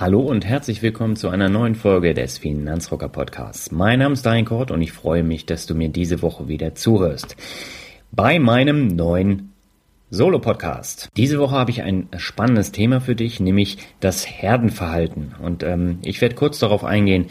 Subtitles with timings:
[0.00, 3.72] Hallo und herzlich willkommen zu einer neuen Folge des Finanzrocker Podcasts.
[3.72, 6.76] Mein Name ist Dein Kort und ich freue mich, dass du mir diese Woche wieder
[6.76, 7.34] zuhörst.
[8.12, 9.52] Bei meinem neuen
[10.10, 11.08] Solo-Podcast.
[11.16, 15.34] Diese Woche habe ich ein spannendes Thema für dich, nämlich das Herdenverhalten.
[15.42, 17.26] Und ähm, ich werde kurz darauf eingehen,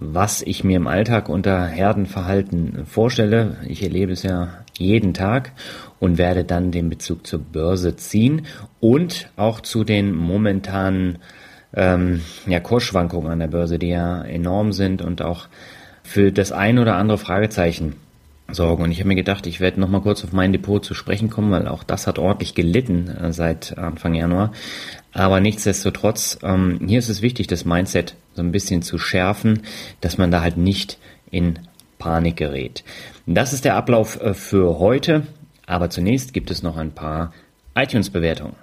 [0.00, 3.58] was ich mir im Alltag unter Herdenverhalten vorstelle.
[3.68, 5.52] Ich erlebe es ja jeden Tag
[6.00, 8.46] und werde dann den Bezug zur Börse ziehen
[8.80, 11.18] und auch zu den momentanen
[11.74, 15.48] ähm, ja, Kursschwankungen an der Börse, die ja enorm sind und auch
[16.02, 17.96] für das ein oder andere Fragezeichen
[18.50, 18.82] sorgen.
[18.82, 21.28] Und ich habe mir gedacht, ich werde noch mal kurz auf mein Depot zu sprechen
[21.28, 24.52] kommen, weil auch das hat ordentlich gelitten äh, seit Anfang Januar.
[25.12, 29.62] Aber nichtsdestotrotz, ähm, hier ist es wichtig, das Mindset so ein bisschen zu schärfen,
[30.00, 30.98] dass man da halt nicht
[31.30, 31.58] in
[31.98, 32.84] Panik gerät.
[33.26, 35.26] Das ist der Ablauf äh, für heute.
[35.66, 37.34] Aber zunächst gibt es noch ein paar
[37.74, 38.54] iTunes-Bewertungen.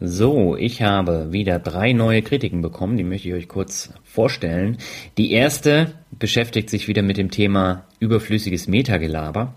[0.00, 4.76] So, ich habe wieder drei neue Kritiken bekommen, die möchte ich euch kurz vorstellen.
[5.16, 9.54] Die erste beschäftigt sich wieder mit dem Thema überflüssiges Metagelaber.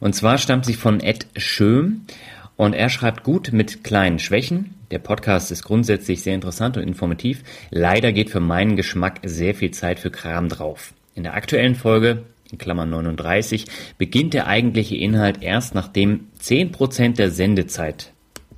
[0.00, 2.02] Und zwar stammt sie von Ed Schöm
[2.56, 4.74] und er schreibt gut mit kleinen Schwächen.
[4.90, 7.42] Der Podcast ist grundsätzlich sehr interessant und informativ.
[7.70, 10.94] Leider geht für meinen Geschmack sehr viel Zeit für Kram drauf.
[11.14, 13.66] In der aktuellen Folge in Klammern 39,
[13.98, 18.13] beginnt der eigentliche Inhalt erst nachdem 10% der Sendezeit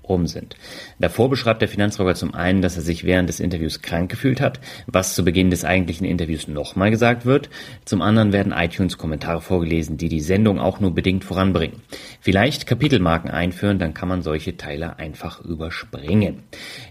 [0.09, 0.57] rum sind.
[0.99, 4.61] Davor beschreibt der Finanzrocker zum einen, dass er sich während des Interviews krank gefühlt hat,
[4.87, 7.51] was zu Beginn des eigentlichen Interviews nochmal gesagt wird.
[7.85, 11.83] Zum anderen werden iTunes-Kommentare vorgelesen, die die Sendung auch nur bedingt voranbringen.
[12.21, 16.43] Vielleicht Kapitelmarken einführen, dann kann man solche Teile einfach überspringen.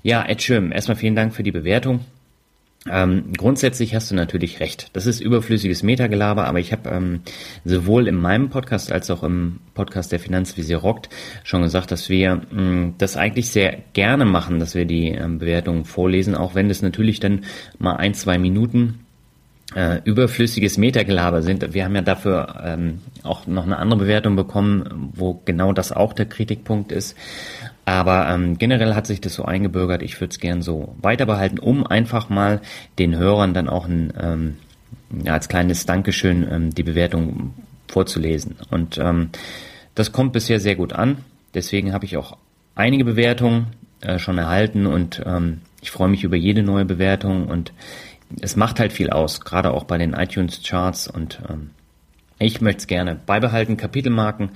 [0.04, 2.02] Ja, Ed Schirm, erstmal vielen Dank für die Bewertung.
[2.88, 4.90] Ähm, grundsätzlich hast du natürlich recht.
[4.94, 7.22] Das ist überflüssiges Metagelaber, aber ich habe ähm,
[7.64, 11.10] sowohl in meinem Podcast als auch im Podcast der Finanzvisier rockt
[11.44, 15.86] schon gesagt, dass wir ähm, das eigentlich sehr gerne machen, dass wir die ähm, Bewertungen
[15.86, 17.46] vorlesen, auch wenn das natürlich dann
[17.80, 19.00] mal ein, zwei Minuten
[19.74, 21.74] äh, überflüssiges Metagelaber sind.
[21.74, 26.14] Wir haben ja dafür ähm, auch noch eine andere Bewertung bekommen, wo genau das auch
[26.14, 27.18] der Kritikpunkt ist.
[27.86, 31.60] Aber ähm, generell hat sich das so eingebürgert, ich würde es gern so weiter behalten,
[31.60, 32.62] um einfach mal
[32.98, 34.58] den Hörern dann auch ein, ähm,
[35.24, 37.54] ja, als kleines Dankeschön ähm, die Bewertung
[37.88, 38.56] vorzulesen.
[38.72, 39.30] Und ähm,
[39.94, 41.20] das kommt bisher sehr gut an.
[41.54, 42.38] Deswegen habe ich auch
[42.74, 43.68] einige Bewertungen
[44.02, 44.88] äh, schon erhalten.
[44.88, 47.48] Und ähm, ich freue mich über jede neue Bewertung.
[47.48, 47.72] Und
[48.42, 51.08] es macht halt viel aus, gerade auch bei den iTunes-Charts.
[51.08, 51.70] Und ähm,
[52.40, 54.50] ich möchte es gerne beibehalten, Kapitelmarken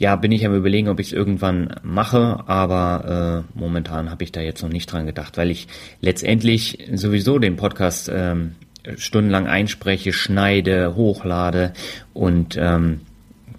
[0.00, 4.32] ja, bin ich am überlegen, ob ich es irgendwann mache, aber äh, momentan habe ich
[4.32, 5.68] da jetzt noch nicht dran gedacht, weil ich
[6.00, 8.52] letztendlich sowieso den Podcast ähm,
[8.96, 11.74] stundenlang einspreche, schneide, hochlade
[12.14, 13.02] und ähm,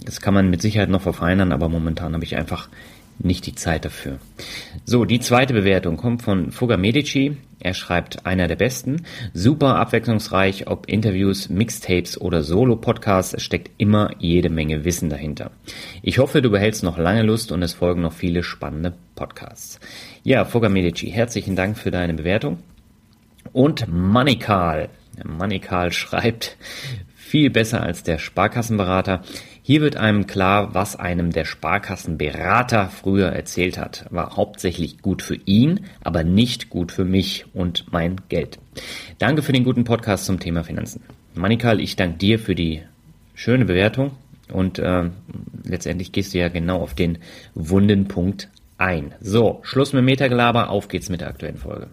[0.03, 2.69] das kann man mit Sicherheit noch verfeinern, aber momentan habe ich einfach
[3.23, 4.19] nicht die Zeit dafür.
[4.85, 7.37] So, die zweite Bewertung kommt von Fugger Medici.
[7.59, 9.03] Er schreibt einer der besten.
[9.33, 15.51] Super abwechslungsreich, ob Interviews, Mixtapes oder Solo-Podcasts, es steckt immer jede Menge Wissen dahinter.
[16.01, 19.79] Ich hoffe, du behältst noch lange Lust und es folgen noch viele spannende Podcasts.
[20.23, 22.59] Ja, Fugger Medici, herzlichen Dank für deine Bewertung.
[23.53, 24.89] Und Manikal.
[25.23, 26.57] Manikal schreibt,
[27.31, 29.21] viel besser als der Sparkassenberater.
[29.61, 34.05] Hier wird einem klar, was einem der Sparkassenberater früher erzählt hat.
[34.09, 38.59] War hauptsächlich gut für ihn, aber nicht gut für mich und mein Geld.
[39.17, 41.03] Danke für den guten Podcast zum Thema Finanzen.
[41.33, 42.81] Manikal, ich danke dir für die
[43.33, 44.11] schöne Bewertung
[44.51, 45.09] und äh,
[45.63, 47.19] letztendlich gehst du ja genau auf den
[47.55, 49.13] wunden Punkt ein.
[49.21, 51.87] So, Schluss mit Metagelaber, auf geht's mit der aktuellen Folge.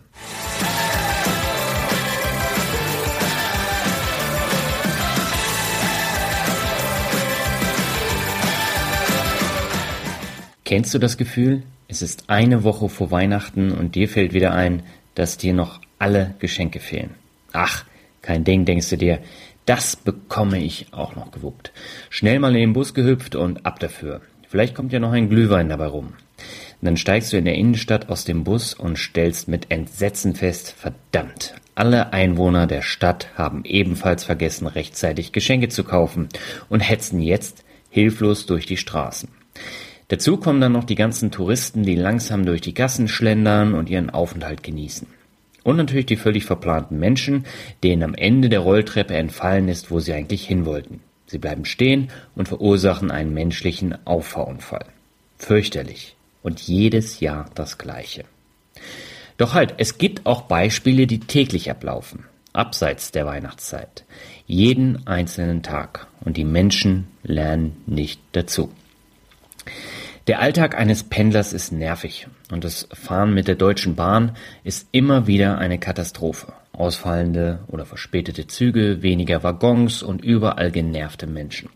[10.68, 11.62] Kennst du das Gefühl?
[11.88, 14.82] Es ist eine Woche vor Weihnachten und dir fällt wieder ein,
[15.14, 17.14] dass dir noch alle Geschenke fehlen.
[17.54, 17.86] Ach,
[18.20, 19.20] kein Ding, denkst du dir.
[19.64, 21.72] Das bekomme ich auch noch gewuppt.
[22.10, 24.20] Schnell mal in den Bus gehüpft und ab dafür.
[24.46, 26.12] Vielleicht kommt ja noch ein Glühwein dabei rum.
[26.82, 31.54] Dann steigst du in der Innenstadt aus dem Bus und stellst mit Entsetzen fest, verdammt,
[31.76, 36.28] alle Einwohner der Stadt haben ebenfalls vergessen, rechtzeitig Geschenke zu kaufen
[36.68, 39.30] und hetzen jetzt hilflos durch die Straßen.
[40.08, 44.08] Dazu kommen dann noch die ganzen Touristen, die langsam durch die Gassen schlendern und ihren
[44.08, 45.06] Aufenthalt genießen.
[45.64, 47.44] Und natürlich die völlig verplanten Menschen,
[47.84, 51.00] denen am Ende der Rolltreppe entfallen ist, wo sie eigentlich hin wollten.
[51.26, 54.86] Sie bleiben stehen und verursachen einen menschlichen Auffahrunfall.
[55.36, 56.16] Fürchterlich.
[56.42, 58.24] Und jedes Jahr das Gleiche.
[59.36, 62.24] Doch halt, es gibt auch Beispiele, die täglich ablaufen,
[62.54, 64.04] abseits der Weihnachtszeit.
[64.46, 66.06] Jeden einzelnen Tag.
[66.20, 68.70] Und die Menschen lernen nicht dazu.
[70.28, 75.26] Der Alltag eines Pendlers ist nervig und das Fahren mit der Deutschen Bahn ist immer
[75.26, 76.52] wieder eine Katastrophe.
[76.74, 81.70] Ausfallende oder verspätete Züge, weniger Waggons und überall genervte Menschen.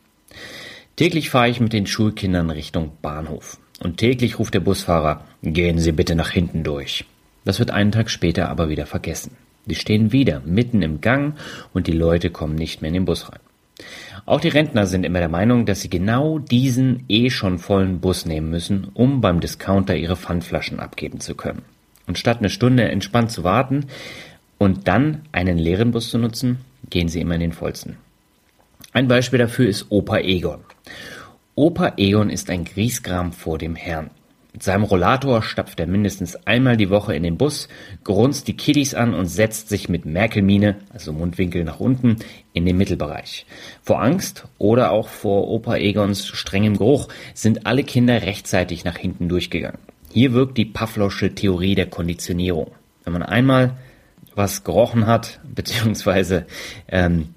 [0.97, 5.93] Täglich fahre ich mit den Schulkindern Richtung Bahnhof und täglich ruft der Busfahrer, gehen Sie
[5.93, 7.07] bitte nach hinten durch.
[7.47, 9.35] Das wird einen Tag später aber wieder vergessen.
[9.65, 11.39] Die stehen wieder mitten im Gang
[11.73, 13.41] und die Leute kommen nicht mehr in den Bus rein.
[14.27, 18.27] Auch die Rentner sind immer der Meinung, dass sie genau diesen eh schon vollen Bus
[18.27, 21.63] nehmen müssen, um beim Discounter ihre Pfandflaschen abgeben zu können.
[22.07, 23.87] Und statt eine Stunde entspannt zu warten
[24.59, 26.59] und dann einen leeren Bus zu nutzen,
[26.91, 27.97] gehen sie immer in den vollsten.
[28.93, 30.61] Ein Beispiel dafür ist Opa Egon.
[31.55, 34.11] Opa Egon ist ein Griesgram vor dem Herrn.
[34.53, 37.69] Mit seinem Rollator stapft er mindestens einmal die Woche in den Bus,
[38.05, 42.17] grunzt die Kiddies an und setzt sich mit Merkelmiene, also Mundwinkel nach unten,
[42.53, 43.47] in den Mittelbereich.
[43.83, 49.29] Vor Angst oder auch vor Opa Egons strengem Geruch sind alle Kinder rechtzeitig nach hinten
[49.29, 49.79] durchgegangen.
[50.13, 52.73] Hier wirkt die Pavlosche Theorie der Konditionierung.
[53.05, 53.77] Wenn man einmal
[54.35, 56.47] was gerochen hat, beziehungsweise
[56.89, 57.35] ähm,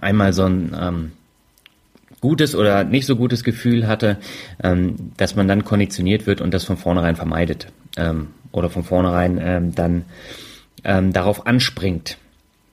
[0.00, 1.12] einmal so ein ähm,
[2.20, 4.18] gutes oder nicht so gutes Gefühl hatte,
[4.62, 7.66] ähm, dass man dann konditioniert wird und das von vornherein vermeidet
[7.96, 10.04] ähm, oder von vornherein ähm, dann
[10.84, 12.18] ähm, darauf anspringt.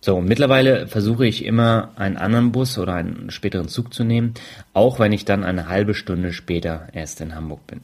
[0.01, 4.33] So, und mittlerweile versuche ich immer einen anderen Bus oder einen späteren Zug zu nehmen,
[4.73, 7.81] auch wenn ich dann eine halbe Stunde später erst in Hamburg bin.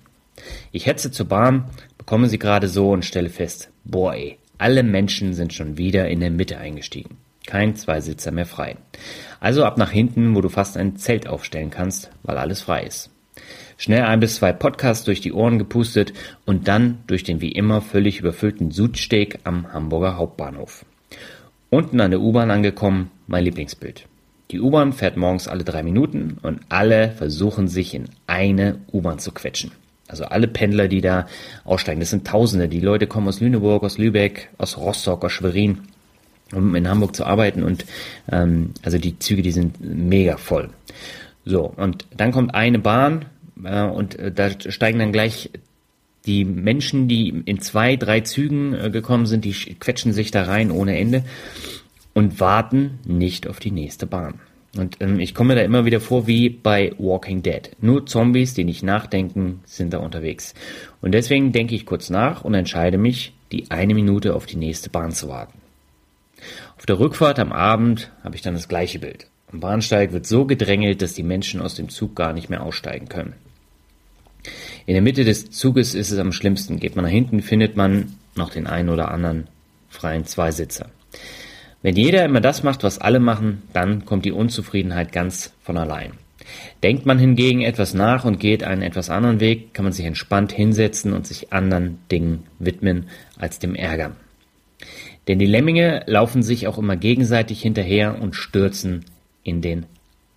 [0.72, 1.66] Ich hetze zur Bahn,
[1.98, 6.22] bekomme sie gerade so und stelle fest, boah ey, alle Menschen sind schon wieder in
[6.22, 7.18] der Mitte eingestiegen.
[7.46, 8.78] Kein Zweisitzer mehr frei.
[9.40, 13.10] Also ab nach hinten, wo du fast ein Zelt aufstellen kannst, weil alles frei ist.
[13.78, 16.14] Schnell ein bis zwei Podcasts durch die Ohren gepustet
[16.46, 20.86] und dann durch den wie immer völlig überfüllten Südsteg am Hamburger Hauptbahnhof.
[21.75, 24.07] Unten an der U-Bahn angekommen, mein Lieblingsbild.
[24.51, 29.33] Die U-Bahn fährt morgens alle drei Minuten und alle versuchen sich in eine U-Bahn zu
[29.33, 29.74] quetschen.
[30.07, 31.27] Also alle Pendler, die da
[31.66, 32.69] aussteigen, das sind Tausende.
[32.69, 35.80] Die Leute kommen aus Lüneburg, aus Lübeck, aus Rostock, aus Schwerin
[36.54, 37.86] um in Hamburg zu arbeiten und
[38.31, 40.69] ähm, also die Züge, die sind mega voll.
[41.44, 43.25] So, und dann kommt eine Bahn
[43.62, 45.50] äh, und äh, da steigen dann gleich
[46.25, 50.72] die Menschen, die in zwei, drei Zügen äh, gekommen sind, die quetschen sich da rein
[50.72, 51.24] ohne Ende
[52.13, 54.39] und warten nicht auf die nächste Bahn.
[54.77, 57.72] Und ähm, ich komme da immer wieder vor wie bei Walking Dead.
[57.80, 60.54] Nur Zombies, die nicht nachdenken, sind da unterwegs.
[61.01, 64.89] Und deswegen denke ich kurz nach und entscheide mich, die eine Minute auf die nächste
[64.89, 65.60] Bahn zu warten.
[66.77, 69.27] Auf der Rückfahrt am Abend habe ich dann das gleiche Bild.
[69.51, 73.07] Am Bahnsteig wird so gedrängelt, dass die Menschen aus dem Zug gar nicht mehr aussteigen
[73.07, 73.33] können.
[74.86, 76.80] In der Mitte des Zuges ist es am schlimmsten.
[76.80, 79.48] Geht man nach hinten, findet man noch den einen oder anderen
[79.89, 80.89] freien Zweisitzer.
[81.82, 86.13] Wenn jeder immer das macht, was alle machen, dann kommt die Unzufriedenheit ganz von allein.
[86.84, 90.51] Denkt man hingegen etwas nach und geht einen etwas anderen Weg, kann man sich entspannt
[90.51, 94.15] hinsetzen und sich anderen Dingen widmen als dem Ärgern.
[95.27, 99.06] Denn die Lemminge laufen sich auch immer gegenseitig hinterher und stürzen
[99.44, 99.88] in den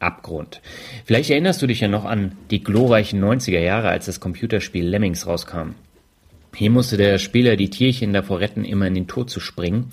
[0.00, 0.60] Abgrund.
[1.04, 5.26] Vielleicht erinnerst du dich ja noch an die glorreichen 90er Jahre, als das Computerspiel Lemmings
[5.26, 5.74] rauskam.
[6.54, 9.90] Hier musste der Spieler die Tierchen davor retten, immer in den Tod zu springen.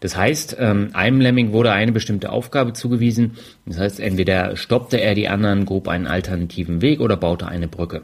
[0.00, 3.36] Das heißt, ähm, einem Lemming wurde eine bestimmte Aufgabe zugewiesen.
[3.66, 8.02] Das heißt, entweder stoppte er die anderen, grub einen alternativen Weg oder baute eine Brücke.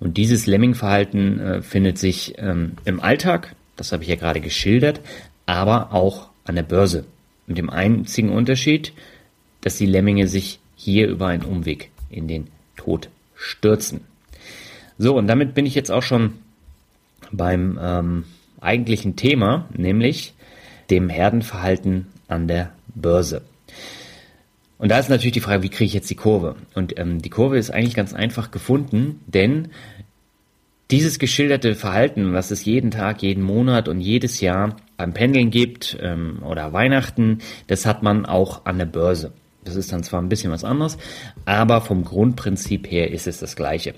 [0.00, 5.00] Und dieses Lemming-Verhalten äh, findet sich ähm, im Alltag, das habe ich ja gerade geschildert,
[5.46, 7.04] aber auch an der Börse.
[7.46, 8.92] Mit dem einzigen Unterschied,
[9.60, 14.00] dass die Lemminge sich hier über einen Umweg in den Tod stürzen.
[14.96, 16.34] So, und damit bin ich jetzt auch schon
[17.30, 18.24] beim ähm,
[18.60, 20.34] eigentlichen Thema, nämlich
[20.88, 23.42] dem Herdenverhalten an der Börse.
[24.78, 26.54] Und da ist natürlich die Frage, wie kriege ich jetzt die Kurve?
[26.74, 29.68] Und ähm, die Kurve ist eigentlich ganz einfach gefunden, denn
[30.92, 35.98] dieses geschilderte Verhalten, was es jeden Tag, jeden Monat und jedes Jahr beim Pendeln gibt
[36.00, 39.32] ähm, oder Weihnachten, das hat man auch an der Börse.
[39.68, 40.96] Das ist dann zwar ein bisschen was anderes,
[41.44, 43.94] aber vom Grundprinzip her ist es das gleiche.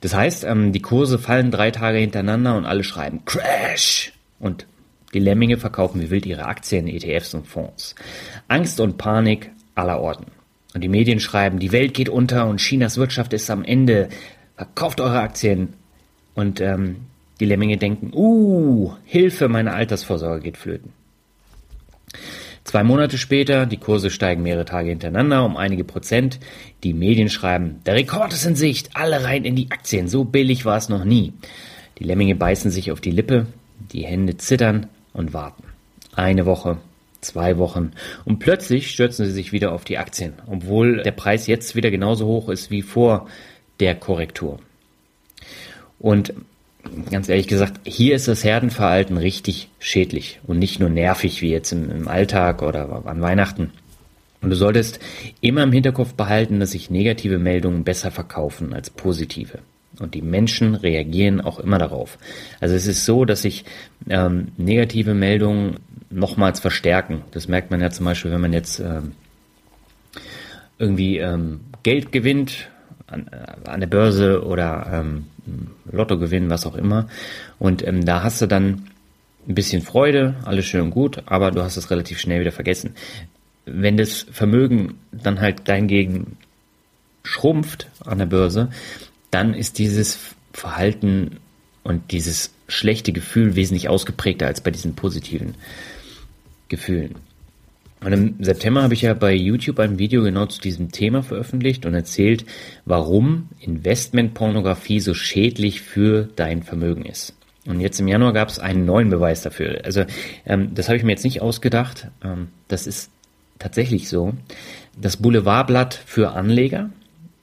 [0.00, 4.12] Das heißt, ähm, die Kurse fallen drei Tage hintereinander und alle schreiben Crash!
[4.40, 4.66] Und
[5.14, 7.94] die Lemminge verkaufen wie wild ihre Aktien, ETFs und Fonds.
[8.48, 10.26] Angst und Panik aller Orten.
[10.74, 14.08] Und die Medien schreiben, die Welt geht unter und Chinas Wirtschaft ist am Ende.
[14.56, 15.74] Verkauft eure Aktien.
[16.34, 16.96] Und ähm,
[17.38, 20.92] die Lemminge denken, uh, Hilfe, meine Altersvorsorge geht flöten.
[22.64, 26.38] Zwei Monate später, die Kurse steigen mehrere Tage hintereinander um einige Prozent.
[26.84, 30.64] Die Medien schreiben, der Rekord ist in Sicht, alle rein in die Aktien, so billig
[30.64, 31.32] war es noch nie.
[31.98, 33.46] Die Lemminge beißen sich auf die Lippe,
[33.92, 35.64] die Hände zittern und warten.
[36.14, 36.78] Eine Woche,
[37.20, 37.92] zwei Wochen
[38.24, 42.26] und plötzlich stürzen sie sich wieder auf die Aktien, obwohl der Preis jetzt wieder genauso
[42.26, 43.28] hoch ist wie vor
[43.80, 44.60] der Korrektur.
[45.98, 46.34] Und
[47.10, 51.72] ganz ehrlich gesagt, hier ist das Herdenverhalten richtig schädlich und nicht nur nervig wie jetzt
[51.72, 53.70] im, im Alltag oder an Weihnachten.
[54.40, 54.98] Und du solltest
[55.40, 59.60] immer im Hinterkopf behalten, dass sich negative Meldungen besser verkaufen als positive.
[60.00, 62.18] Und die Menschen reagieren auch immer darauf.
[62.60, 63.64] Also es ist so, dass sich
[64.08, 65.76] ähm, negative Meldungen
[66.10, 67.22] nochmals verstärken.
[67.30, 69.12] Das merkt man ja zum Beispiel, wenn man jetzt ähm,
[70.78, 72.68] irgendwie ähm, Geld gewinnt
[73.12, 75.26] an, äh, an der Börse oder ähm,
[75.90, 77.08] Lotto gewinnen, was auch immer.
[77.58, 78.88] Und ähm, da hast du dann
[79.48, 82.94] ein bisschen Freude, alles schön und gut, aber du hast es relativ schnell wieder vergessen.
[83.64, 86.36] Wenn das Vermögen dann halt dahingegen
[87.24, 88.70] schrumpft an der Börse,
[89.30, 90.18] dann ist dieses
[90.52, 91.38] Verhalten
[91.82, 95.54] und dieses schlechte Gefühl wesentlich ausgeprägter als bei diesen positiven
[96.68, 97.16] Gefühlen.
[98.04, 101.86] Und im September habe ich ja bei YouTube ein Video genau zu diesem Thema veröffentlicht
[101.86, 102.44] und erzählt,
[102.84, 107.34] warum Investmentpornografie so schädlich für dein Vermögen ist.
[107.66, 109.84] Und jetzt im Januar gab es einen neuen Beweis dafür.
[109.84, 110.04] Also
[110.46, 112.08] ähm, das habe ich mir jetzt nicht ausgedacht.
[112.24, 113.10] Ähm, das ist
[113.60, 114.32] tatsächlich so.
[115.00, 116.90] Das Boulevardblatt für Anleger,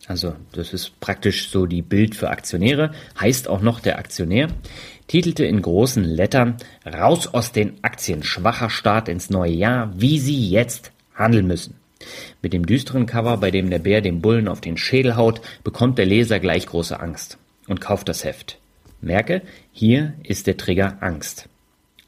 [0.08, 4.50] also das ist praktisch so die Bild für Aktionäre, heißt auch noch der Aktionär,
[5.10, 10.50] titelte in großen Lettern Raus aus den Aktien, schwacher Start ins neue Jahr, wie Sie
[10.50, 11.76] jetzt handeln müssen.
[12.42, 15.98] Mit dem düsteren Cover, bei dem der Bär dem Bullen auf den Schädel haut, bekommt
[15.98, 17.38] der Leser gleich große Angst
[17.68, 18.58] und kauft das Heft.
[19.02, 19.42] Merke,
[19.74, 21.50] hier ist der Trigger Angst.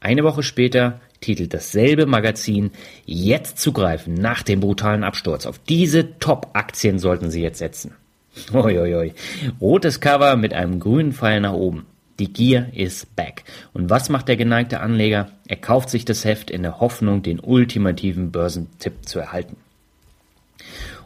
[0.00, 2.70] Eine Woche später titelt dasselbe Magazin
[3.04, 5.46] Jetzt zugreifen nach dem brutalen Absturz.
[5.46, 7.94] Auf diese Top-Aktien sollten Sie jetzt setzen.
[8.52, 9.12] Uiuiui.
[9.60, 11.86] Rotes Cover mit einem grünen Pfeil nach oben.
[12.18, 13.44] Die Gier ist back.
[13.72, 15.30] Und was macht der geneigte Anleger?
[15.48, 19.56] Er kauft sich das Heft in der Hoffnung, den ultimativen Börsentipp zu erhalten.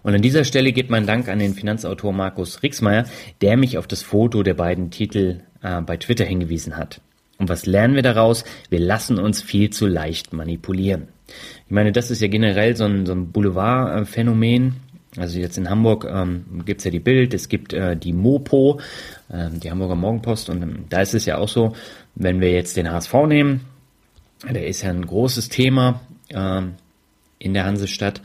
[0.02, 3.06] Und an dieser Stelle geht mein Dank an den Finanzautor Markus Rixmeier,
[3.40, 7.00] der mich auf das Foto der beiden Titel äh, bei Twitter hingewiesen hat.
[7.38, 8.44] Und was lernen wir daraus?
[8.70, 11.08] Wir lassen uns viel zu leicht manipulieren.
[11.66, 14.76] Ich meine, das ist ja generell so ein, so ein Boulevardphänomen.
[15.18, 18.80] Also jetzt in Hamburg ähm, gibt ja die Bild, es gibt äh, die Mopo,
[19.30, 21.74] äh, die Hamburger Morgenpost und ähm, da ist es ja auch so,
[22.14, 23.62] wenn wir jetzt den HSV nehmen,
[24.48, 26.74] der ist ja ein großes Thema ähm,
[27.38, 28.20] in der Hansestadt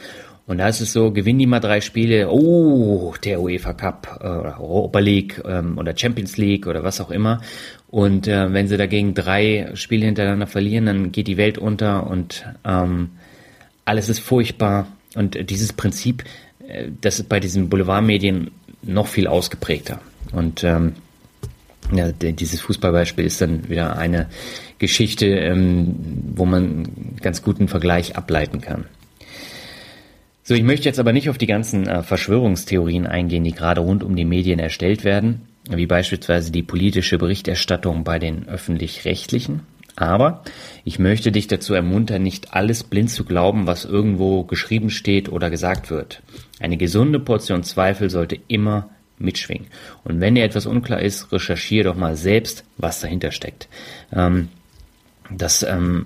[0.48, 4.28] und da ist es so, gewinnen die mal drei Spiele, oh, der UEFA Cup äh,
[4.28, 7.42] oder Europa League ähm, oder Champions League oder was auch immer
[7.90, 12.46] und äh, wenn sie dagegen drei Spiele hintereinander verlieren, dann geht die Welt unter und
[12.66, 13.12] ähm,
[13.86, 16.51] alles ist furchtbar und dieses Prinzip äh,
[17.02, 18.52] das ist bei diesen Boulevardmedien
[18.84, 20.00] noch viel ausgeprägter.
[20.32, 20.94] Und ähm,
[21.94, 24.28] ja, dieses Fußballbeispiel ist dann wieder eine
[24.80, 25.96] Geschichte, ähm,
[26.36, 26.88] wo man
[27.22, 28.86] ganz guten Vergleich ableiten kann.
[30.44, 34.04] So, ich möchte jetzt aber nicht auf die ganzen äh, Verschwörungstheorien eingehen, die gerade rund
[34.04, 39.62] um die Medien erstellt werden, wie beispielsweise die politische Berichterstattung bei den öffentlich-rechtlichen.
[40.02, 40.42] Aber
[40.84, 45.52] ich möchte dich dazu ermuntern, nicht alles blind zu glauben, was irgendwo geschrieben steht oder
[45.52, 46.24] gesagt wird.
[46.60, 48.90] Eine gesunde Portion Zweifel sollte immer
[49.20, 49.68] mitschwingen.
[50.04, 53.68] Und wenn dir etwas unklar ist, recherchiere doch mal selbst, was dahinter steckt.
[54.12, 54.50] Ähm,
[55.30, 56.06] das ähm,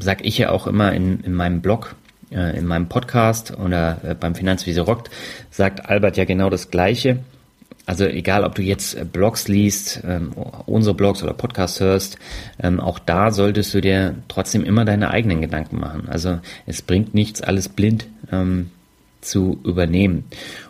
[0.00, 1.96] sage ich ja auch immer in, in meinem Blog,
[2.30, 5.10] äh, in meinem Podcast oder äh, beim Finanzwiese rockt,
[5.50, 7.18] sagt Albert ja genau das Gleiche.
[7.86, 10.32] Also egal, ob du jetzt äh, Blogs liest, ähm,
[10.66, 12.18] unsere Blogs oder Podcasts hörst,
[12.62, 16.08] ähm, auch da solltest du dir trotzdem immer deine eigenen Gedanken machen.
[16.08, 18.70] Also es bringt nichts, alles blind ähm,
[19.20, 20.24] zu übernehmen.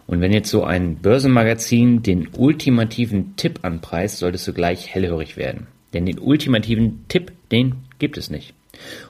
[0.06, 5.66] Und wenn jetzt so ein Börsenmagazin den ultimativen Tipp anpreist, solltest du gleich hellhörig werden.
[5.92, 8.54] Denn den ultimativen Tipp, den gibt es nicht.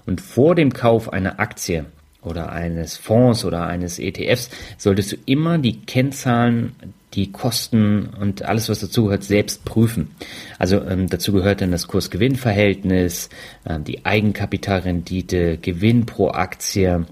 [0.05, 1.87] Und vor dem Kauf einer Aktie
[2.25, 6.75] oder eines Fonds oder eines ETFs solltest du immer die Kennzahlen
[7.15, 10.11] die Kosten und alles, was dazugehört, selbst prüfen.
[10.59, 13.29] Also ähm, dazu gehört dann das Kurs-Gewinn-Verhältnis,
[13.65, 17.07] äh, die Eigenkapitalrendite, Gewinn pro Aktie,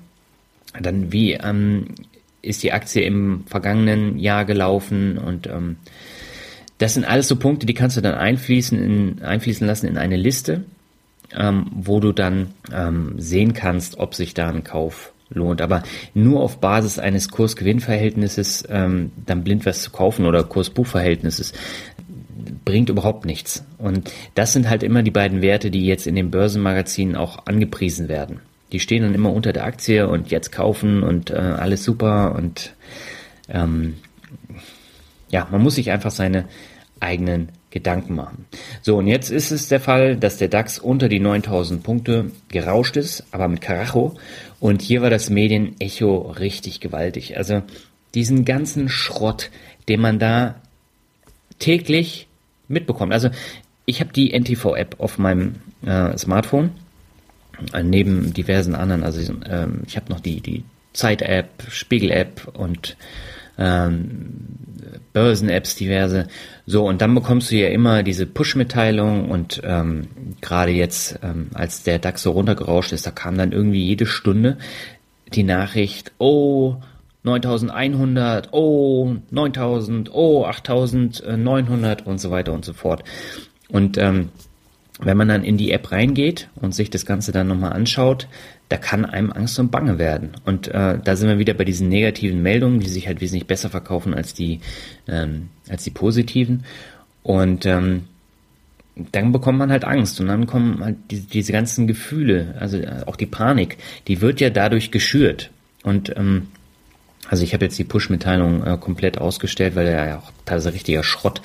[0.80, 1.86] dann wie ähm,
[2.40, 5.76] ist die Aktie im vergangenen Jahr gelaufen und ähm,
[6.78, 10.16] das sind alles so Punkte, die kannst du dann einfließen, in, einfließen lassen in eine
[10.16, 10.64] Liste,
[11.36, 15.60] ähm, wo du dann ähm, sehen kannst, ob sich da ein Kauf lohnt.
[15.60, 15.82] Aber
[16.14, 21.52] nur auf Basis eines Kurs-Gewinn-Verhältnisses ähm, dann blind was zu kaufen oder Kurs-Buch-Verhältnisses
[22.64, 23.64] bringt überhaupt nichts.
[23.78, 28.08] Und das sind halt immer die beiden Werte, die jetzt in den Börsenmagazinen auch angepriesen
[28.08, 28.40] werden.
[28.72, 32.74] Die stehen dann immer unter der Aktie und jetzt kaufen und äh, alles super und
[33.48, 33.96] ähm,
[35.30, 36.46] ja, man muss sich einfach seine
[37.00, 38.44] eigenen Gedanken machen.
[38.82, 42.96] So, und jetzt ist es der Fall, dass der DAX unter die 9000 Punkte gerauscht
[42.96, 44.14] ist, aber mit Karacho.
[44.60, 47.36] Und hier war das Medienecho richtig gewaltig.
[47.36, 47.62] Also
[48.14, 49.50] diesen ganzen Schrott,
[49.88, 50.56] den man da
[51.58, 52.28] täglich
[52.68, 53.12] mitbekommt.
[53.12, 53.30] Also
[53.86, 56.72] ich habe die NTV-App auf meinem äh, Smartphone,
[57.72, 59.02] äh, neben diversen anderen.
[59.02, 62.96] Also äh, ich habe noch die, die Zeit-App, Spiegel-App und
[63.58, 64.48] ähm,
[65.12, 66.28] Börsen-Apps diverse.
[66.66, 70.08] So, und dann bekommst du ja immer diese Push-Mitteilung und ähm,
[70.40, 74.58] gerade jetzt, ähm, als der DAX so runtergerauscht ist, da kam dann irgendwie jede Stunde
[75.34, 76.76] die Nachricht, oh,
[77.24, 83.04] 9100, oh, 9000, oh, 8900 und so weiter und so fort.
[83.68, 84.30] Und ähm,
[85.04, 88.28] wenn man dann in die App reingeht und sich das Ganze dann nochmal anschaut,
[88.68, 90.30] da kann einem Angst und Bange werden.
[90.44, 93.68] Und äh, da sind wir wieder bei diesen negativen Meldungen, die sich halt wesentlich besser
[93.68, 94.60] verkaufen als die,
[95.08, 96.64] ähm, als die positiven.
[97.22, 98.04] Und ähm,
[98.94, 103.02] dann bekommt man halt Angst und dann kommen halt die, diese ganzen Gefühle, also äh,
[103.06, 105.50] auch die Panik, die wird ja dadurch geschürt.
[105.82, 106.48] Und ähm,
[107.28, 111.02] also ich habe jetzt die Push-Mitteilung äh, komplett ausgestellt, weil da ja auch teilweise richtiger
[111.02, 111.40] Schrott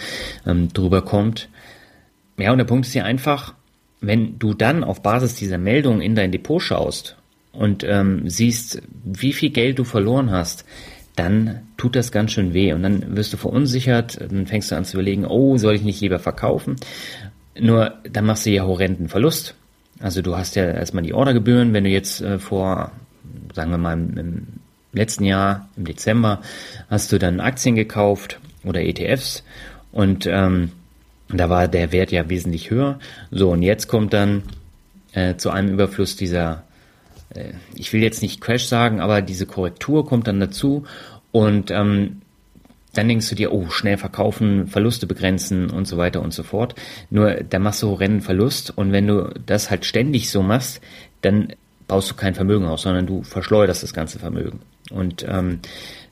[0.45, 1.49] ähm, drüber kommt.
[2.38, 3.53] Ja, und der Punkt ist ja einfach,
[4.00, 7.17] wenn du dann auf Basis dieser Meldung in dein Depot schaust
[7.51, 10.65] und ähm, siehst, wie viel Geld du verloren hast,
[11.15, 14.86] dann tut das ganz schön weh und dann wirst du verunsichert, dann fängst du an
[14.86, 16.75] zu überlegen, oh, soll ich nicht lieber verkaufen?
[17.60, 19.56] Nur dann machst du ja horrenden Verlust.
[20.00, 22.91] Also du hast ja erstmal die Ordergebühren, wenn du jetzt äh, vor,
[23.56, 24.47] sagen wir mal, im
[24.93, 26.41] letzten Jahr, im Dezember,
[26.88, 29.43] hast du dann Aktien gekauft oder ETFs
[29.91, 30.71] und ähm,
[31.29, 32.99] da war der Wert ja wesentlich höher.
[33.31, 34.43] So, und jetzt kommt dann
[35.13, 36.63] äh, zu einem Überfluss dieser,
[37.33, 40.85] äh, ich will jetzt nicht Crash sagen, aber diese Korrektur kommt dann dazu
[41.31, 42.21] und ähm,
[42.93, 46.73] dann denkst du dir, oh, schnell verkaufen, Verluste begrenzen und so weiter und so fort.
[47.11, 50.81] Nur da machst du horrenden Verlust und wenn du das halt ständig so machst,
[51.21, 51.53] dann
[51.87, 54.61] baust du kein Vermögen aus, sondern du verschleuderst das ganze Vermögen.
[54.89, 55.59] Und ähm,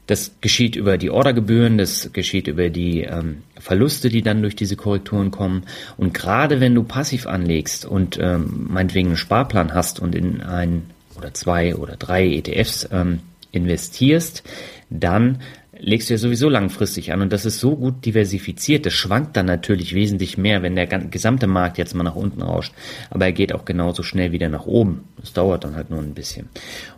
[0.08, 4.76] das geschieht über die Ordergebühren, das geschieht über die ähm, Verluste, die dann durch diese
[4.76, 5.64] Korrekturen kommen.
[5.98, 10.84] Und gerade wenn du passiv anlegst und ähm, meinetwegen einen Sparplan hast und in ein
[11.18, 14.44] oder zwei oder drei ETFs ähm, investierst,
[14.90, 15.40] dann
[15.78, 19.46] legst du ja sowieso langfristig an und das ist so gut diversifiziert, das schwankt dann
[19.46, 22.74] natürlich wesentlich mehr, wenn der gesamte Markt jetzt mal nach unten rauscht,
[23.10, 25.04] aber er geht auch genauso schnell wieder nach oben.
[25.20, 26.50] Das dauert dann halt nur ein bisschen.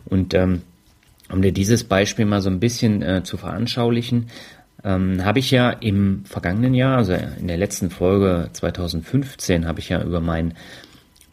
[0.04, 0.62] Und ähm,
[1.30, 4.28] um dir dieses Beispiel mal so ein bisschen äh, zu veranschaulichen,
[4.84, 9.88] ähm, habe ich ja im vergangenen Jahr, also in der letzten Folge 2015, habe ich
[9.88, 10.54] ja über mein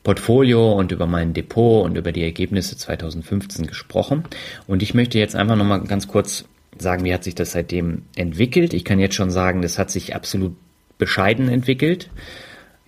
[0.03, 4.23] Portfolio und über mein Depot und über die Ergebnisse 2015 gesprochen.
[4.67, 6.45] Und ich möchte jetzt einfach nochmal ganz kurz
[6.77, 8.73] sagen, wie hat sich das seitdem entwickelt.
[8.73, 10.55] Ich kann jetzt schon sagen, das hat sich absolut
[10.97, 12.09] bescheiden entwickelt.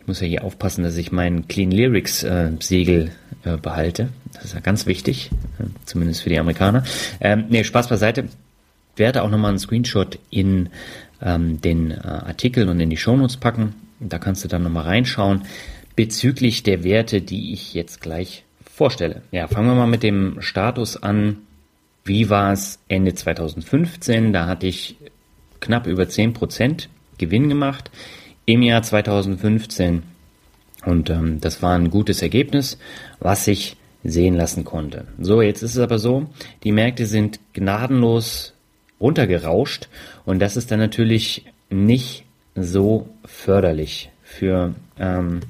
[0.08, 3.12] Muss ja hier aufpassen, dass ich meinen Clean Lyrics äh, Segel
[3.44, 4.10] äh, behalte.
[4.34, 6.84] Das ist ja ganz wichtig, äh, zumindest für die Amerikaner.
[7.20, 8.30] Ähm, nee, Spaß beiseite.
[8.94, 10.70] Ich werde auch nochmal einen Screenshot in
[11.22, 13.76] ähm, den äh, Artikel und in die Shownotes packen.
[14.00, 15.44] Da kannst du dann nochmal reinschauen
[15.98, 19.24] bezüglich der Werte, die ich jetzt gleich vorstelle.
[19.32, 21.40] Ja, fangen wir mal mit dem Status an.
[22.06, 24.32] Wie war es Ende 2015?
[24.32, 24.96] Da hatte ich
[25.60, 27.92] knapp über 10% Gewinn gemacht
[28.48, 30.04] im Jahr 2015
[30.86, 32.80] und ähm, das war ein gutes Ergebnis,
[33.20, 35.06] was sich sehen lassen konnte.
[35.20, 36.28] So, jetzt ist es aber so,
[36.64, 38.54] die Märkte sind gnadenlos
[39.02, 39.90] runtergerauscht
[40.26, 42.24] und das ist dann natürlich nicht
[42.56, 45.42] so förderlich für ähm,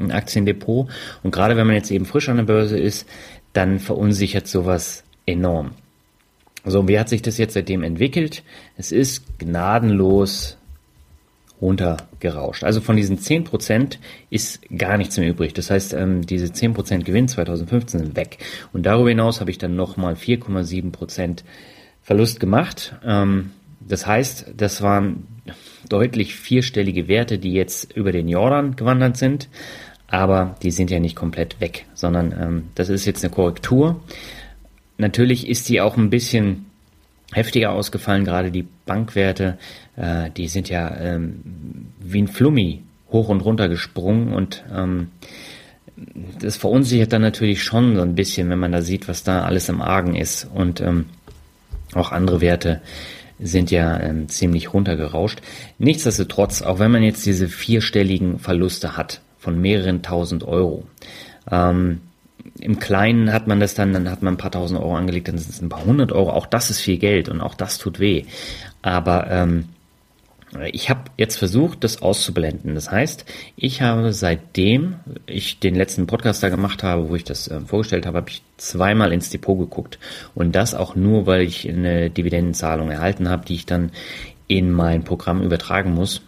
[0.00, 0.88] ein Aktiendepot.
[1.22, 3.08] Und gerade wenn man jetzt eben frisch an der Börse ist,
[3.52, 5.70] dann verunsichert sowas enorm.
[6.64, 8.42] So, wie hat sich das jetzt seitdem entwickelt?
[8.76, 10.58] Es ist gnadenlos
[11.60, 12.64] runtergerauscht.
[12.64, 13.98] Also von diesen 10%
[14.30, 15.54] ist gar nichts mehr übrig.
[15.54, 18.38] Das heißt, ähm, diese 10% Gewinn 2015 sind weg.
[18.72, 21.44] Und darüber hinaus habe ich dann nochmal 4,7%
[22.02, 22.94] Verlust gemacht.
[23.04, 25.26] Ähm, das heißt, das waren
[25.88, 29.48] deutlich vierstellige Werte, die jetzt über den Jordan gewandert sind.
[30.06, 34.02] Aber die sind ja nicht komplett weg, sondern ähm, das ist jetzt eine Korrektur.
[34.98, 36.66] Natürlich ist die auch ein bisschen
[37.32, 38.24] heftiger ausgefallen.
[38.24, 39.58] Gerade die Bankwerte,
[39.96, 41.40] äh, die sind ja ähm,
[42.00, 45.08] wie ein Flummi hoch und runter gesprungen und ähm,
[46.40, 49.68] das verunsichert dann natürlich schon so ein bisschen, wenn man da sieht, was da alles
[49.68, 50.48] im Argen ist.
[50.54, 51.06] Und ähm,
[51.94, 52.80] auch andere Werte
[53.38, 55.40] sind ja ähm, ziemlich runtergerauscht.
[55.78, 60.84] Nichtsdestotrotz, auch wenn man jetzt diese vierstelligen Verluste hat von mehreren tausend Euro,
[61.50, 62.00] ähm,
[62.58, 65.38] im Kleinen hat man das dann, dann hat man ein paar tausend Euro angelegt, dann
[65.38, 66.30] sind es ein paar hundert Euro.
[66.30, 68.24] Auch das ist viel Geld und auch das tut weh.
[68.82, 69.66] Aber ähm,
[70.72, 72.74] ich habe jetzt versucht, das auszublenden.
[72.74, 73.24] Das heißt,
[73.56, 78.06] ich habe seitdem ich den letzten Podcast da gemacht habe, wo ich das äh, vorgestellt
[78.06, 79.98] habe, habe ich zweimal ins Depot geguckt.
[80.34, 83.92] Und das auch nur, weil ich eine Dividendenzahlung erhalten habe, die ich dann
[84.48, 86.22] in mein Programm übertragen muss.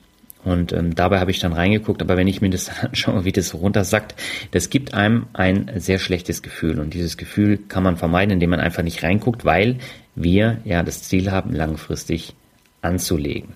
[0.45, 3.33] Und ähm, dabei habe ich dann reingeguckt, aber wenn ich mir das dann anschaue, wie
[3.33, 4.15] das runtersackt,
[4.51, 6.81] das gibt einem ein sehr schlechtes Gefühl.
[6.81, 9.79] Und dieses Gefühl kann man vermeiden, indem man einfach nicht reinguckt, weil
[10.15, 12.35] wir ja das Ziel haben, langfristig
[12.83, 13.51] anzulegen.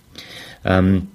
[0.64, 1.08] Ähm,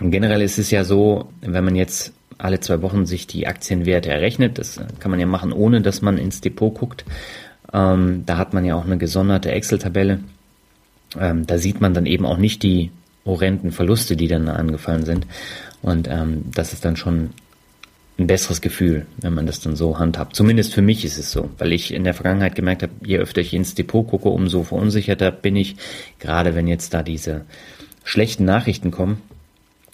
[0.00, 4.58] generell ist es ja so, wenn man jetzt alle zwei Wochen sich die Aktienwerte errechnet,
[4.58, 7.04] das kann man ja machen, ohne dass man ins Depot guckt.
[7.72, 10.20] Ähm, da hat man ja auch eine gesonderte Excel-Tabelle.
[11.18, 12.90] Ähm, da sieht man dann eben auch nicht die
[13.26, 15.26] horrenden Verluste, die dann angefallen sind.
[15.82, 17.30] Und ähm, das ist dann schon
[18.18, 20.34] ein besseres Gefühl, wenn man das dann so handhabt.
[20.34, 23.42] Zumindest für mich ist es so, weil ich in der Vergangenheit gemerkt habe, je öfter
[23.42, 25.76] ich ins Depot gucke, umso verunsicherter bin ich,
[26.18, 27.44] gerade wenn jetzt da diese
[28.04, 29.20] schlechten Nachrichten kommen.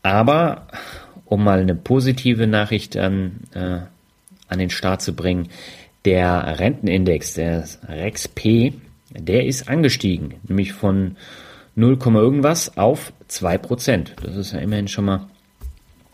[0.02, 0.66] Aber
[1.30, 3.78] um mal eine positive Nachricht an, äh,
[4.48, 5.48] an den Start zu bringen.
[6.04, 8.72] Der Rentenindex, der REXP,
[9.10, 11.16] der ist angestiegen, nämlich von
[11.76, 14.08] 0, irgendwas auf 2%.
[14.22, 15.28] Das ist ja immerhin schon mal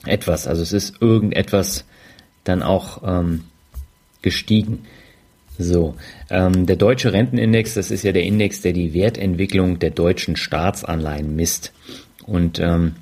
[0.04, 0.46] etwas.
[0.46, 1.86] Also es ist irgendetwas
[2.44, 3.44] dann auch ähm,
[4.20, 4.84] gestiegen.
[5.58, 5.94] So,
[6.28, 11.34] ähm, der deutsche Rentenindex, das ist ja der Index, der die Wertentwicklung der deutschen Staatsanleihen
[11.34, 11.72] misst.
[12.26, 12.96] Und ähm,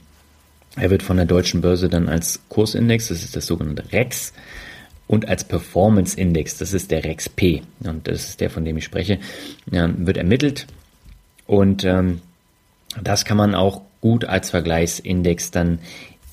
[0.77, 4.33] er wird von der deutschen Börse dann als Kursindex, das ist das sogenannte REX,
[5.07, 8.85] und als Performance Index, das ist der REX-P, und das ist der, von dem ich
[8.85, 9.19] spreche,
[9.67, 10.67] wird ermittelt.
[11.47, 12.23] Und ähm,
[13.03, 15.79] das kann man auch gut als Vergleichsindex dann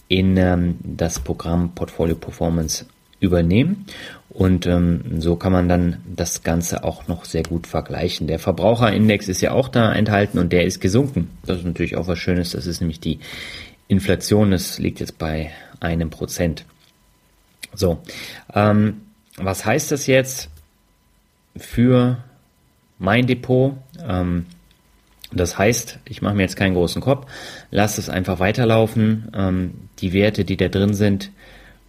[0.08, 2.86] in ähm, das Programm Portfolio Performance
[3.20, 3.86] übernehmen.
[4.30, 8.28] Und ähm, so kann man dann das Ganze auch noch sehr gut vergleichen.
[8.28, 11.30] Der Verbraucherindex ist ja auch da enthalten und der ist gesunken.
[11.46, 12.52] Das ist natürlich auch was Schönes.
[12.52, 13.20] Das ist nämlich die
[13.92, 15.52] Inflation, das liegt jetzt bei
[15.82, 16.64] einem Prozent.
[17.74, 18.02] So,
[18.54, 19.02] ähm,
[19.36, 20.50] was heißt das jetzt
[21.58, 22.24] für
[23.00, 23.76] mein Depot?
[24.02, 24.46] Ähm,
[25.34, 27.30] das heißt, ich mache mir jetzt keinen großen Kopf,
[27.70, 29.30] lasse es einfach weiterlaufen.
[29.36, 31.32] Ähm, die Werte, die da drin sind,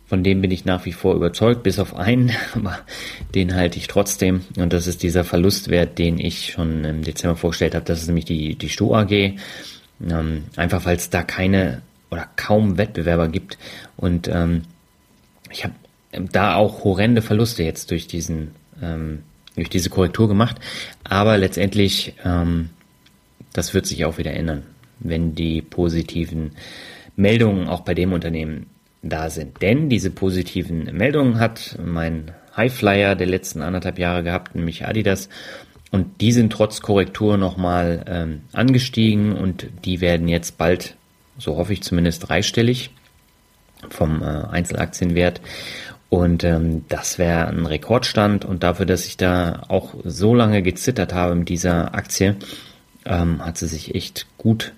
[0.07, 2.81] von dem bin ich nach wie vor überzeugt, bis auf einen, aber
[3.33, 4.43] den halte ich trotzdem.
[4.57, 7.85] Und das ist dieser Verlustwert, den ich schon im Dezember vorgestellt habe.
[7.85, 9.37] Das ist nämlich die, die Stu AG.
[10.11, 11.81] Ähm, einfach weil es da keine
[12.13, 13.59] oder kaum Wettbewerber gibt.
[13.97, 14.63] Und ähm,
[15.51, 15.75] ich habe
[16.31, 19.23] da auch horrende Verluste jetzt durch diesen ähm,
[19.57, 20.57] durch diese Korrektur gemacht.
[21.05, 22.71] Aber letztendlich, ähm,
[23.53, 24.63] das wird sich auch wieder ändern,
[25.01, 26.53] wenn die positiven
[27.17, 28.67] Meldungen auch bei dem Unternehmen
[29.03, 29.61] da sind.
[29.61, 35.29] Denn diese positiven Meldungen hat mein Highflyer der letzten anderthalb Jahre gehabt, nämlich Adidas.
[35.91, 40.97] Und die sind trotz Korrektur nochmal ähm, angestiegen und die werden jetzt bald
[41.39, 42.91] so hoffe ich zumindest dreistellig
[43.91, 45.41] vom äh, Einzelaktienwert.
[46.09, 48.45] Und ähm, das wäre ein Rekordstand.
[48.45, 52.37] Und dafür, dass ich da auch so lange gezittert habe mit dieser Aktie,
[53.07, 54.73] ähm, hat sie sich echt gut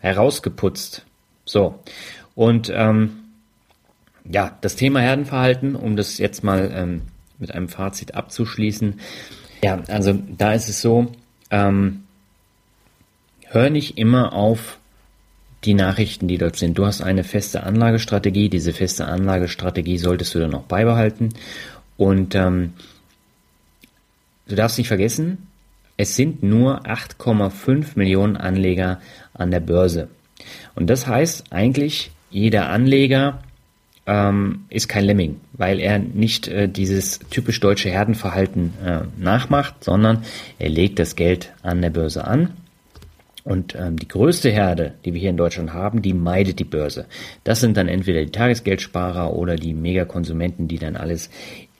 [0.00, 1.04] herausgeputzt.
[1.44, 1.80] So.
[2.34, 3.18] Und ähm,
[4.30, 7.02] ja, das Thema Herdenverhalten, um das jetzt mal ähm,
[7.38, 9.00] mit einem Fazit abzuschließen.
[9.64, 11.10] Ja, also da ist es so,
[11.50, 12.04] ähm,
[13.46, 14.77] hör nicht immer auf
[15.68, 16.78] die Nachrichten, die dort sind.
[16.78, 18.48] Du hast eine feste Anlagestrategie.
[18.48, 21.28] Diese feste Anlagestrategie solltest du dann auch beibehalten.
[21.98, 22.72] Und ähm,
[24.48, 25.46] du darfst nicht vergessen,
[25.98, 29.02] es sind nur 8,5 Millionen Anleger
[29.34, 30.08] an der Börse.
[30.74, 33.42] Und das heißt eigentlich, jeder Anleger
[34.06, 40.24] ähm, ist kein Lemming, weil er nicht äh, dieses typisch deutsche Herdenverhalten äh, nachmacht, sondern
[40.58, 42.54] er legt das Geld an der Börse an
[43.48, 47.06] und ähm, die größte Herde, die wir hier in Deutschland haben, die meidet die Börse.
[47.44, 51.30] Das sind dann entweder die Tagesgeldsparer oder die Megakonsumenten, die dann alles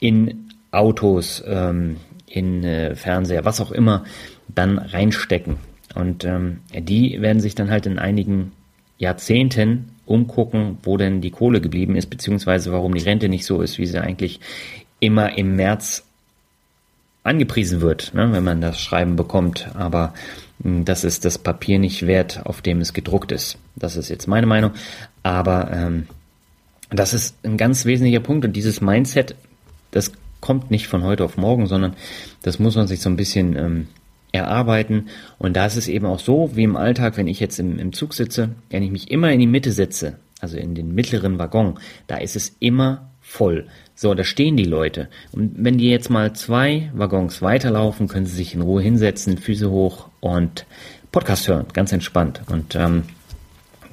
[0.00, 4.04] in Autos, ähm, in äh, Fernseher, was auch immer,
[4.48, 5.56] dann reinstecken.
[5.94, 8.52] Und ähm, die werden sich dann halt in einigen
[8.96, 13.76] Jahrzehnten umgucken, wo denn die Kohle geblieben ist, beziehungsweise warum die Rente nicht so ist,
[13.76, 14.40] wie sie eigentlich
[15.00, 16.07] immer im März
[17.28, 19.70] angepriesen wird, ne, wenn man das Schreiben bekommt.
[19.74, 20.14] Aber
[20.62, 23.58] hm, das ist das Papier nicht wert, auf dem es gedruckt ist.
[23.76, 24.72] Das ist jetzt meine Meinung.
[25.22, 26.06] Aber ähm,
[26.90, 29.34] das ist ein ganz wesentlicher Punkt und dieses Mindset,
[29.90, 31.94] das kommt nicht von heute auf morgen, sondern
[32.42, 33.88] das muss man sich so ein bisschen ähm,
[34.32, 35.08] erarbeiten.
[35.38, 37.92] Und da ist es eben auch so, wie im Alltag, wenn ich jetzt im, im
[37.92, 41.78] Zug sitze, wenn ich mich immer in die Mitte setze, also in den mittleren Waggon,
[42.06, 43.66] da ist es immer voll.
[43.94, 45.08] So, da stehen die Leute.
[45.32, 49.70] Und wenn die jetzt mal zwei Waggons weiterlaufen, können sie sich in Ruhe hinsetzen, Füße
[49.70, 50.64] hoch und
[51.12, 52.40] Podcast hören, ganz entspannt.
[52.48, 53.02] Und ähm,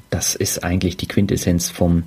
[0.09, 2.03] das ist eigentlich die Quintessenz vom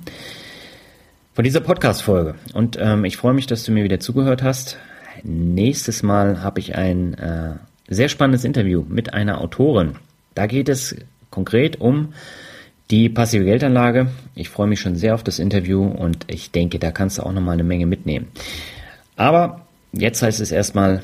[1.33, 2.35] von dieser Podcast-Folge.
[2.53, 4.77] Und ähm, ich freue mich, dass du mir wieder zugehört hast.
[5.23, 7.55] Nächstes Mal habe ich ein äh,
[7.87, 9.95] sehr spannendes Interview mit einer Autorin.
[10.35, 10.95] Da geht es
[11.29, 12.13] konkret um
[12.91, 14.07] die passive Geldanlage.
[14.35, 17.31] Ich freue mich schon sehr auf das Interview und ich denke, da kannst du auch
[17.31, 18.27] nochmal eine Menge mitnehmen.
[19.15, 21.03] Aber jetzt heißt es erstmal,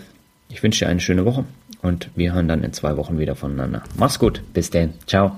[0.50, 1.45] ich wünsche dir eine schöne Woche
[1.82, 3.84] und wir hören dann in zwei Wochen wieder voneinander.
[3.98, 5.38] Mach's gut, bis dann, ciao.